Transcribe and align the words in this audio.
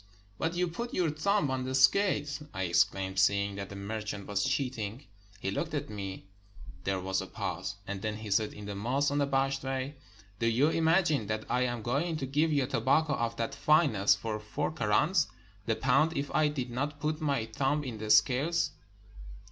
"But 0.39 0.55
you 0.55 0.67
put 0.67 0.95
your 0.95 1.11
thumb 1.11 1.51
on 1.51 1.63
the 1.63 1.75
scales!" 1.75 2.41
I 2.55 2.65
ex 2.65 2.83
claimed, 2.83 3.19
seeing 3.19 3.53
that 3.57 3.69
the 3.69 3.75
merchant 3.75 4.25
was 4.25 4.43
cheating. 4.43 5.05
He 5.39 5.51
looked 5.51 5.75
at 5.75 5.91
me— 5.91 6.25
there 6.85 6.99
was 6.99 7.21
a 7.21 7.27
pause— 7.27 7.75
and 7.87 8.01
then 8.01 8.15
he 8.15 8.31
said, 8.31 8.51
in 8.51 8.65
the 8.65 8.73
most 8.73 9.11
unabashed 9.11 9.61
way, 9.61 9.93
"Do 10.39 10.47
you 10.47 10.69
imagine 10.69 11.27
that 11.27 11.45
I 11.51 11.65
am 11.65 11.83
going 11.83 12.17
to 12.17 12.25
give 12.25 12.51
you 12.51 12.65
tobacco 12.65 13.13
of 13.13 13.35
that 13.37 13.53
fineness 13.53 14.15
for 14.15 14.39
four 14.39 14.71
krans 14.71 15.27
the 15.67 15.75
pound 15.75 16.17
if 16.17 16.33
I 16.33 16.47
did 16.47 16.71
not 16.71 16.99
put 16.99 17.21
my 17.21 17.45
thumb 17.45 17.83
in 17.83 17.99
the 17.99 18.09
scale?" 18.09 18.53